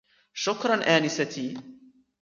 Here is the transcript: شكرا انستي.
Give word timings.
شكرا 0.33 0.97
انستي. 0.97 1.57